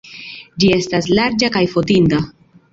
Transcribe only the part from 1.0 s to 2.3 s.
larĝa kaj fotinda.